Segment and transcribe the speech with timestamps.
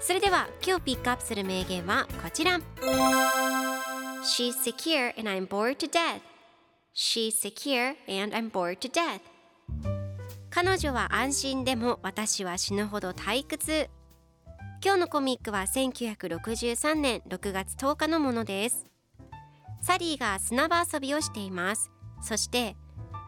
[0.00, 2.60] それでは今日ピックアップする名言はこちら。
[4.22, 6.20] She's secure and I'm bored to death.
[6.94, 9.20] She's secure and I'm bored to death.
[10.50, 13.90] 彼女は安心でも私は死ぬほど退屈。
[14.84, 18.86] 今日のコミックは1963年6月10日のものです。
[19.82, 21.90] サリーが砂場遊びをしています。
[22.22, 22.76] そして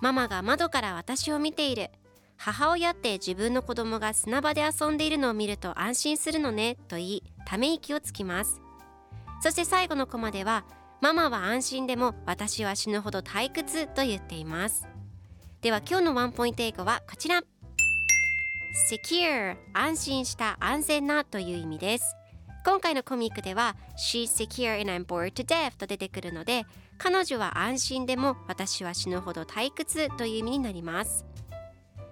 [0.00, 1.90] ママが窓から私を見ている。
[2.36, 8.60] 母親って自分の子供が砂場で遊んでいるのを見ると安心するのねと言いため息をつきます。
[9.42, 10.64] そして最後のコマでは
[11.00, 14.86] ママは安心でも私は死ぬほど退屈と言っています。
[15.60, 17.42] では今日のワンポイント英語はこちら。
[18.90, 22.16] secure 安心した安全なという意味です。
[22.64, 26.64] 今回のコミックでは She's secure and I'm bored to death と出てくるので
[26.98, 31.24] 彼女は安心でも私は死ぬほど退屈という意味になります。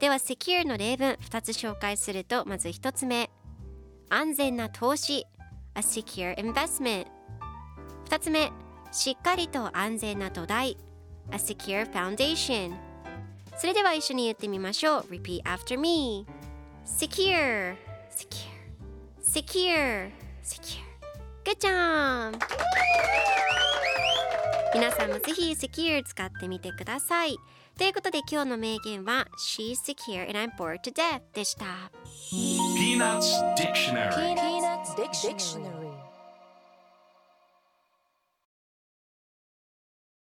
[0.00, 3.30] では secure の例文2つ紹介するとまず1つ目
[4.08, 5.26] 安全な投資
[5.74, 7.06] a secure investment
[8.08, 8.50] 2つ目
[8.92, 10.76] しっかりと安全な土台
[11.30, 12.74] a secure foundation
[13.56, 16.26] それでは一緒に言ってみましょう Repeat after me
[16.86, 17.76] Secure
[18.14, 18.48] Secure
[19.20, 20.10] Secure
[20.44, 20.88] Secure
[21.44, 23.27] Good job!
[24.74, 27.36] 皆さんもぜひセキュー使ってみてください。
[27.78, 31.64] ということで今日の名言は「She's secure and I'm bored to death」でした。
[32.30, 33.76] ピーナッツ・ディク
[35.40, 35.77] ショナル。